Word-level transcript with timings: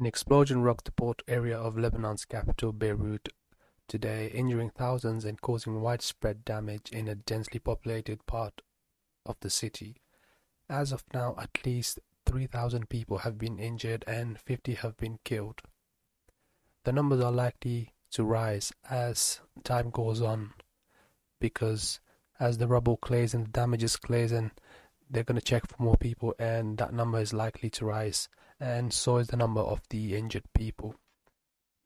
An 0.00 0.06
explosion 0.06 0.62
rocked 0.62 0.86
the 0.86 0.92
port 0.92 1.20
area 1.28 1.58
of 1.58 1.76
Lebanon's 1.76 2.24
capital 2.24 2.72
Beirut 2.72 3.28
today, 3.86 4.28
injuring 4.28 4.70
thousands 4.70 5.26
and 5.26 5.38
causing 5.42 5.82
widespread 5.82 6.42
damage 6.42 6.88
in 6.90 7.06
a 7.06 7.14
densely 7.14 7.60
populated 7.60 8.24
part 8.24 8.62
of 9.26 9.36
the 9.40 9.50
city. 9.50 9.96
As 10.70 10.90
of 10.90 11.04
now, 11.12 11.34
at 11.38 11.66
least 11.66 12.00
3,000 12.24 12.88
people 12.88 13.18
have 13.18 13.36
been 13.36 13.58
injured 13.58 14.02
and 14.06 14.40
50 14.40 14.72
have 14.76 14.96
been 14.96 15.18
killed. 15.22 15.60
The 16.84 16.92
numbers 16.92 17.20
are 17.20 17.30
likely 17.30 17.92
to 18.12 18.24
rise 18.24 18.72
as 18.88 19.40
time 19.64 19.90
goes 19.90 20.22
on 20.22 20.54
because 21.42 22.00
as 22.38 22.56
the 22.56 22.68
rubble 22.68 22.96
clears 22.96 23.34
and 23.34 23.44
the 23.44 23.50
damages 23.50 23.96
clears 23.96 24.32
and 24.32 24.50
they're 25.10 25.24
going 25.24 25.38
to 25.38 25.44
check 25.44 25.68
for 25.68 25.82
more 25.82 25.98
people 25.98 26.34
and 26.38 26.78
that 26.78 26.94
number 26.94 27.20
is 27.20 27.34
likely 27.34 27.68
to 27.68 27.84
rise 27.84 28.30
and 28.60 28.92
so 28.92 29.16
is 29.16 29.28
the 29.28 29.36
number 29.36 29.60
of 29.60 29.80
the 29.88 30.14
injured 30.14 30.44
people. 30.54 30.94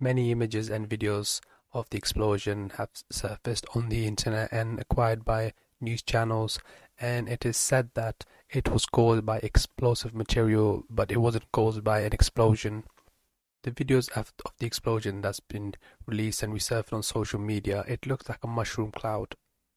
Many 0.00 0.32
images 0.32 0.68
and 0.68 0.88
videos 0.88 1.40
of 1.72 1.88
the 1.90 1.96
explosion 1.96 2.72
have 2.76 2.90
surfaced 3.10 3.66
on 3.74 3.88
the 3.88 4.06
internet 4.06 4.52
and 4.52 4.80
acquired 4.80 5.24
by 5.24 5.52
news 5.80 6.02
channels 6.02 6.58
and 6.98 7.28
it 7.28 7.44
is 7.44 7.56
said 7.56 7.90
that 7.94 8.24
it 8.50 8.68
was 8.68 8.86
caused 8.86 9.24
by 9.24 9.38
explosive 9.38 10.14
material 10.14 10.84
but 10.88 11.10
it 11.10 11.18
wasn't 11.18 11.50
caused 11.52 11.82
by 11.84 12.00
an 12.00 12.12
explosion. 12.12 12.84
The 13.62 13.70
videos 13.70 14.10
of 14.16 14.32
the 14.58 14.66
explosion 14.66 15.20
that's 15.20 15.40
been 15.40 15.74
released 16.06 16.42
and 16.42 16.52
resurfaced 16.52 16.92
on 16.92 17.02
social 17.02 17.40
media, 17.40 17.84
it 17.88 18.06
looks 18.06 18.28
like 18.28 18.44
a 18.44 18.48
mushroom 18.48 18.92
cloud, 18.92 19.34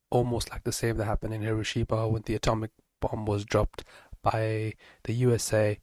almost 0.10 0.52
like 0.52 0.64
the 0.64 0.74
same 0.74 0.98
that 0.98 1.06
happened 1.06 1.34
in 1.34 1.42
Hiroshima 1.42 2.08
when 2.08 2.24
the 2.24 2.36
atomic 2.36 2.72
bomb 3.00 3.26
was 3.26 3.46
dropped 3.46 3.84
by 4.22 4.74
the 5.04 5.14
USA 5.14 5.80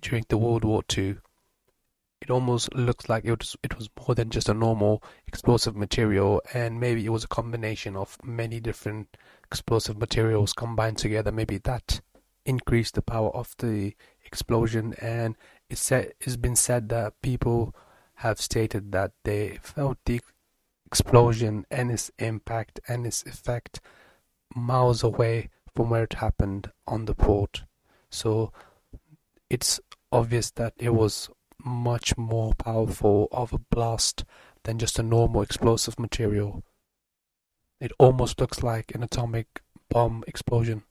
during 0.00 0.24
the 0.28 0.38
World 0.38 0.64
War 0.64 0.82
II 0.96 1.16
it 2.20 2.30
almost 2.30 2.74
looks 2.74 3.08
like 3.08 3.24
it 3.24 3.38
was 3.38 3.56
it 3.62 3.76
was 3.76 3.88
more 3.98 4.14
than 4.14 4.30
just 4.30 4.48
a 4.48 4.54
normal 4.54 5.02
explosive 5.26 5.76
material 5.76 6.42
and 6.52 6.80
maybe 6.80 7.04
it 7.04 7.10
was 7.10 7.24
a 7.24 7.28
combination 7.28 7.96
of 7.96 8.18
many 8.24 8.60
different 8.60 9.16
explosive 9.44 9.98
materials 9.98 10.52
combined 10.52 10.98
together. 10.98 11.30
Maybe 11.30 11.58
that 11.58 12.00
increased 12.44 12.94
the 12.94 13.02
power 13.02 13.30
of 13.30 13.54
the 13.58 13.94
explosion 14.24 14.94
and 15.00 15.36
it's 15.70 15.80
said 15.80 16.12
it's 16.20 16.36
been 16.36 16.56
said 16.56 16.88
that 16.88 17.20
people 17.22 17.74
have 18.16 18.40
stated 18.40 18.90
that 18.92 19.12
they 19.24 19.58
felt 19.62 19.98
the 20.04 20.20
explosion 20.86 21.66
and 21.70 21.90
its 21.90 22.10
impact 22.18 22.80
and 22.88 23.06
its 23.06 23.22
effect 23.26 23.80
miles 24.56 25.04
away 25.04 25.50
from 25.76 25.90
where 25.90 26.02
it 26.02 26.14
happened 26.14 26.72
on 26.86 27.04
the 27.04 27.14
port. 27.14 27.62
So 28.10 28.52
it's 29.48 29.78
obvious 30.12 30.50
that 30.52 30.74
it 30.78 30.90
was 30.90 31.30
much 31.64 32.16
more 32.16 32.54
powerful 32.54 33.28
of 33.32 33.52
a 33.52 33.58
blast 33.58 34.24
than 34.64 34.78
just 34.78 34.98
a 34.98 35.02
normal 35.02 35.42
explosive 35.42 35.98
material. 35.98 36.62
It 37.80 37.92
almost 37.98 38.40
looks 38.40 38.62
like 38.62 38.94
an 38.94 39.02
atomic 39.02 39.62
bomb 39.88 40.24
explosion. 40.26 40.82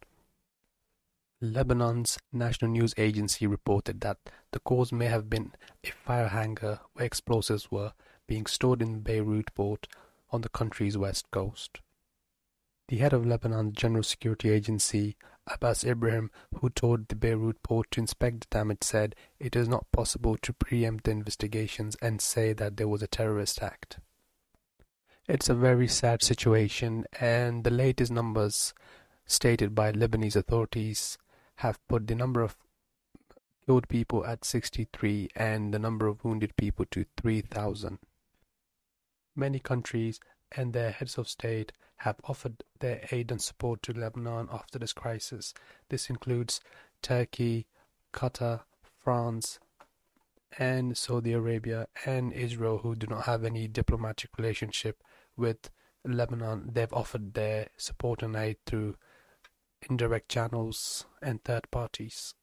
Lebanon's 1.41 2.17
national 2.33 2.71
news 2.71 2.93
agency 2.97 3.45
reported 3.45 4.01
that 4.01 4.17
the 4.51 4.59
cause 4.59 4.91
may 4.91 5.05
have 5.05 5.29
been 5.29 5.51
a 5.83 5.91
fire 5.91 6.29
hangar 6.29 6.79
where 6.93 7.05
explosives 7.05 7.69
were 7.69 7.93
being 8.27 8.45
stored 8.45 8.81
in 8.81 9.01
Beirut 9.01 9.53
port 9.53 9.87
on 10.31 10.41
the 10.41 10.49
country's 10.49 10.97
west 10.97 11.29
coast. 11.31 11.79
The 12.87 12.97
head 12.97 13.13
of 13.13 13.25
Lebanon's 13.25 13.77
General 13.77 14.03
Security 14.03 14.49
Agency, 14.49 15.17
Abbas 15.49 15.83
Ibrahim, 15.83 16.29
who 16.59 16.69
told 16.69 17.07
the 17.07 17.15
Beirut 17.15 17.63
port 17.63 17.89
to 17.91 18.01
inspect 18.01 18.41
the 18.41 18.57
damage, 18.57 18.83
said 18.83 19.15
it 19.39 19.55
is 19.55 19.67
not 19.67 19.91
possible 19.91 20.37
to 20.37 20.53
preempt 20.53 21.05
the 21.05 21.11
investigations 21.11 21.95
and 22.01 22.21
say 22.21 22.53
that 22.53 22.77
there 22.77 22.87
was 22.87 23.01
a 23.01 23.07
terrorist 23.07 23.61
act. 23.61 23.99
It's 25.27 25.49
a 25.49 25.55
very 25.55 25.87
sad 25.87 26.21
situation, 26.21 27.05
and 27.19 27.63
the 27.63 27.71
latest 27.71 28.11
numbers 28.11 28.73
stated 29.25 29.73
by 29.75 29.91
Lebanese 29.91 30.35
authorities 30.35 31.17
have 31.57 31.85
put 31.87 32.07
the 32.07 32.15
number 32.15 32.41
of 32.41 32.57
killed 33.65 33.87
people 33.89 34.25
at 34.25 34.45
63 34.45 35.29
and 35.35 35.73
the 35.73 35.79
number 35.79 36.07
of 36.07 36.23
wounded 36.23 36.55
people 36.55 36.85
to 36.91 37.05
3,000. 37.17 37.99
Many 39.35 39.59
countries 39.59 40.19
and 40.53 40.71
their 40.71 40.91
heads 40.91 41.17
of 41.17 41.27
state 41.27 41.73
have 41.97 42.17
offered 42.25 42.63
their 42.79 43.01
aid 43.11 43.31
and 43.31 43.41
support 43.41 43.81
to 43.83 43.93
Lebanon 43.93 44.47
after 44.51 44.77
this 44.79 44.93
crisis. 44.93 45.53
This 45.89 46.09
includes 46.09 46.61
Turkey, 47.01 47.67
Qatar, 48.13 48.61
France, 49.03 49.59
and 50.57 50.97
Saudi 50.97 51.33
Arabia 51.33 51.87
and 52.05 52.31
Israel, 52.33 52.79
who 52.79 52.95
do 52.95 53.07
not 53.07 53.25
have 53.25 53.43
any 53.43 53.67
diplomatic 53.67 54.29
relationship 54.37 55.03
with 55.35 55.69
Lebanon. 56.05 56.69
They've 56.73 56.93
offered 56.93 57.33
their 57.33 57.67
support 57.77 58.23
and 58.23 58.35
aid 58.35 58.57
through 58.65 58.95
indirect 59.89 60.29
channels 60.29 61.05
and 61.21 61.43
third 61.43 61.69
parties. 61.71 62.33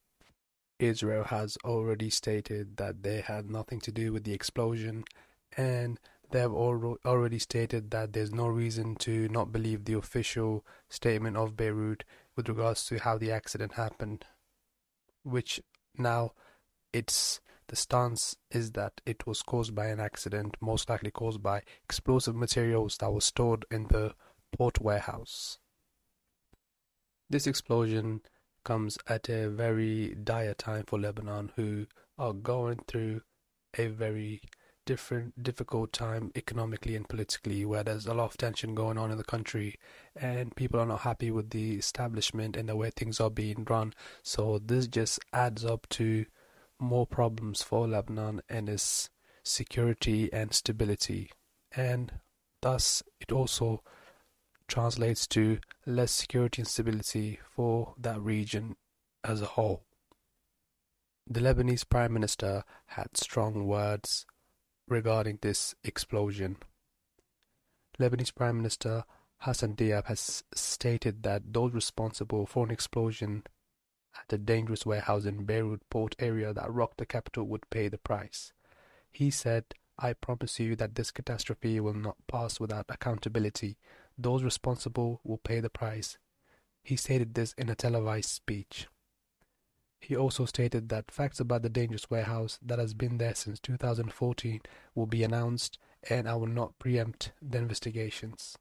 Israel 0.78 1.24
has 1.24 1.56
already 1.64 2.10
stated 2.10 2.76
that 2.76 3.02
they 3.02 3.20
had 3.20 3.50
nothing 3.50 3.80
to 3.80 3.92
do 3.92 4.12
with 4.12 4.24
the 4.24 4.32
explosion 4.32 5.04
and 5.56 5.98
they 6.30 6.40
have 6.40 6.52
already 6.52 7.38
stated 7.38 7.90
that 7.90 8.12
there's 8.12 8.32
no 8.32 8.46
reason 8.46 8.96
to 8.96 9.28
not 9.28 9.52
believe 9.52 9.84
the 9.84 9.94
official 9.94 10.64
statement 10.88 11.36
of 11.36 11.56
Beirut 11.56 12.04
with 12.36 12.48
regards 12.48 12.86
to 12.86 12.98
how 12.98 13.18
the 13.18 13.30
accident 13.30 13.74
happened, 13.74 14.24
which 15.22 15.60
now 15.96 16.32
it's 16.92 17.40
the 17.68 17.76
stance 17.76 18.36
is 18.50 18.72
that 18.72 19.00
it 19.06 19.26
was 19.26 19.42
caused 19.42 19.74
by 19.74 19.86
an 19.86 20.00
accident, 20.00 20.56
most 20.60 20.88
likely 20.88 21.10
caused 21.10 21.42
by 21.42 21.62
explosive 21.82 22.34
materials 22.36 22.98
that 22.98 23.12
were 23.12 23.20
stored 23.20 23.64
in 23.70 23.84
the 23.88 24.14
port 24.52 24.80
warehouse. 24.80 25.58
This 27.30 27.46
explosion 27.46 28.20
comes 28.64 28.98
at 29.08 29.28
a 29.28 29.48
very 29.48 30.14
dire 30.14 30.54
time 30.54 30.84
for 30.86 30.98
Lebanon, 30.98 31.52
who 31.56 31.86
are 32.18 32.32
going 32.32 32.80
through 32.86 33.22
a 33.78 33.86
very 33.86 34.40
different 34.84 35.42
difficult 35.42 35.92
time 35.92 36.30
economically 36.36 36.96
and 36.96 37.08
politically 37.08 37.64
where 37.64 37.82
there's 37.82 38.06
a 38.06 38.14
lot 38.14 38.26
of 38.26 38.36
tension 38.36 38.74
going 38.74 38.98
on 38.98 39.10
in 39.10 39.18
the 39.18 39.24
country 39.24 39.78
and 40.14 40.54
people 40.56 40.78
are 40.80 40.86
not 40.86 41.00
happy 41.00 41.30
with 41.30 41.50
the 41.50 41.74
establishment 41.74 42.56
and 42.56 42.68
the 42.68 42.76
way 42.76 42.90
things 42.90 43.20
are 43.20 43.30
being 43.30 43.64
run. 43.68 43.92
So 44.22 44.58
this 44.58 44.86
just 44.86 45.18
adds 45.32 45.64
up 45.64 45.88
to 45.90 46.26
more 46.78 47.06
problems 47.06 47.62
for 47.62 47.88
Lebanon 47.88 48.42
and 48.48 48.68
its 48.68 49.10
security 49.42 50.32
and 50.32 50.52
stability. 50.52 51.30
And 51.74 52.12
thus 52.60 53.02
it 53.20 53.32
also 53.32 53.82
translates 54.68 55.26
to 55.28 55.58
less 55.86 56.12
security 56.12 56.62
and 56.62 56.68
stability 56.68 57.38
for 57.54 57.94
that 57.98 58.20
region 58.20 58.76
as 59.22 59.40
a 59.40 59.46
whole. 59.46 59.84
The 61.26 61.40
Lebanese 61.40 61.88
Prime 61.88 62.12
Minister 62.12 62.64
had 62.86 63.16
strong 63.16 63.66
words 63.66 64.26
regarding 64.88 65.38
this 65.40 65.74
explosion. 65.84 66.56
Lebanese 67.98 68.34
Prime 68.34 68.56
Minister 68.56 69.04
Hassan 69.38 69.74
Diab 69.76 70.06
has 70.06 70.42
stated 70.54 71.22
that 71.22 71.52
those 71.52 71.72
responsible 71.72 72.46
for 72.46 72.64
an 72.64 72.70
explosion 72.70 73.44
at 74.16 74.32
a 74.32 74.38
dangerous 74.38 74.86
warehouse 74.86 75.24
in 75.24 75.44
Beirut 75.44 75.82
port 75.90 76.14
area 76.18 76.52
that 76.52 76.72
rocked 76.72 76.98
the 76.98 77.06
capital 77.06 77.44
would 77.44 77.68
pay 77.70 77.88
the 77.88 77.98
price. 77.98 78.52
He 79.10 79.30
said, 79.30 79.64
I 79.98 80.12
promise 80.12 80.58
you 80.58 80.76
that 80.76 80.94
this 80.94 81.10
catastrophe 81.10 81.78
will 81.78 81.94
not 81.94 82.16
pass 82.26 82.58
without 82.58 82.86
accountability. 82.88 83.76
Those 84.18 84.42
responsible 84.42 85.20
will 85.24 85.38
pay 85.38 85.60
the 85.60 85.70
price. 85.70 86.18
He 86.82 86.96
stated 86.96 87.34
this 87.34 87.52
in 87.56 87.68
a 87.68 87.74
televised 87.74 88.30
speech. 88.30 88.88
He 90.04 90.14
also 90.14 90.44
stated 90.44 90.90
that 90.90 91.10
facts 91.10 91.40
about 91.40 91.62
the 91.62 91.70
dangerous 91.70 92.10
warehouse 92.10 92.58
that 92.60 92.78
has 92.78 92.92
been 92.92 93.16
there 93.16 93.34
since 93.34 93.58
2014 93.60 94.60
will 94.94 95.06
be 95.06 95.24
announced 95.24 95.78
and 96.10 96.28
I 96.28 96.34
will 96.34 96.46
not 96.46 96.78
preempt 96.78 97.32
the 97.40 97.56
investigations. 97.56 98.58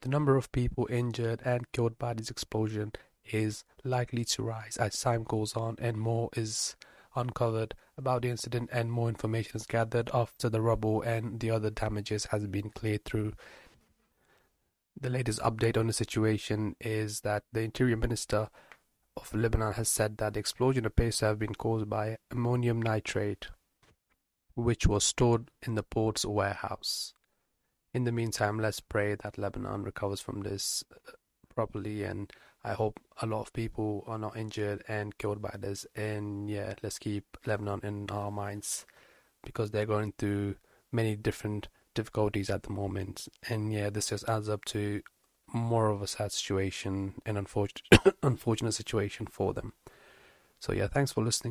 The 0.00 0.08
number 0.08 0.34
of 0.34 0.50
people 0.50 0.88
injured 0.90 1.42
and 1.44 1.70
killed 1.72 1.98
by 1.98 2.14
this 2.14 2.30
explosion 2.30 2.92
is 3.26 3.64
likely 3.84 4.24
to 4.24 4.42
rise 4.42 4.78
as 4.78 4.98
time 4.98 5.24
goes 5.24 5.54
on 5.54 5.76
and 5.78 5.98
more 5.98 6.30
is 6.34 6.74
uncovered 7.14 7.74
about 7.98 8.22
the 8.22 8.30
incident 8.30 8.70
and 8.72 8.90
more 8.90 9.10
information 9.10 9.56
is 9.56 9.66
gathered 9.66 10.08
after 10.14 10.48
the 10.48 10.62
rubble 10.62 11.02
and 11.02 11.40
the 11.40 11.50
other 11.50 11.68
damages 11.68 12.26
has 12.26 12.46
been 12.46 12.70
cleared 12.70 13.04
through. 13.04 13.34
The 14.98 15.10
latest 15.10 15.40
update 15.40 15.76
on 15.76 15.86
the 15.86 15.92
situation 15.92 16.76
is 16.80 17.20
that 17.20 17.42
the 17.52 17.60
Interior 17.60 17.98
Minister 17.98 18.48
of 19.16 19.34
Lebanon 19.34 19.72
has 19.74 19.88
said 19.88 20.18
that 20.18 20.34
the 20.34 20.40
explosion 20.40 20.84
appears 20.84 21.18
to 21.18 21.26
have 21.26 21.38
been 21.38 21.54
caused 21.54 21.88
by 21.88 22.18
ammonium 22.30 22.80
nitrate, 22.80 23.48
which 24.54 24.86
was 24.86 25.04
stored 25.04 25.50
in 25.62 25.74
the 25.74 25.82
port's 25.82 26.24
warehouse. 26.24 27.14
In 27.94 28.04
the 28.04 28.12
meantime, 28.12 28.58
let's 28.58 28.80
pray 28.80 29.14
that 29.14 29.38
Lebanon 29.38 29.82
recovers 29.82 30.20
from 30.20 30.42
this 30.42 30.84
uh, 30.92 31.12
properly, 31.54 32.02
and 32.04 32.30
I 32.62 32.74
hope 32.74 33.00
a 33.22 33.26
lot 33.26 33.40
of 33.40 33.52
people 33.52 34.04
are 34.06 34.18
not 34.18 34.36
injured 34.36 34.84
and 34.86 35.16
killed 35.16 35.40
by 35.40 35.54
this. 35.58 35.86
And 35.94 36.50
yeah, 36.50 36.74
let's 36.82 36.98
keep 36.98 37.24
Lebanon 37.46 37.80
in 37.82 38.10
our 38.10 38.30
minds 38.30 38.84
because 39.42 39.70
they're 39.70 39.86
going 39.86 40.12
through 40.18 40.56
many 40.92 41.16
different 41.16 41.68
difficulties 41.94 42.50
at 42.50 42.64
the 42.64 42.72
moment. 42.72 43.28
And 43.48 43.72
yeah, 43.72 43.90
this 43.90 44.10
just 44.10 44.28
adds 44.28 44.48
up 44.48 44.64
to 44.66 45.00
more 45.56 45.88
of 45.88 46.02
a 46.02 46.06
sad 46.06 46.32
situation 46.32 47.14
and 47.24 47.36
unfortunate, 47.36 48.14
unfortunate 48.22 48.72
situation 48.72 49.26
for 49.26 49.52
them. 49.54 49.72
So, 50.58 50.72
yeah, 50.72 50.88
thanks 50.88 51.12
for 51.12 51.22
listening. 51.22 51.44